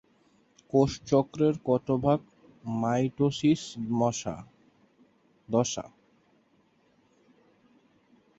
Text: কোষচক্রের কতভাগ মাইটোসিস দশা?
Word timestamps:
কোষচক্রের 0.73 1.55
কতভাগ 1.65 2.19
মাইটোসিস 2.81 3.61
দশা? 5.49 5.85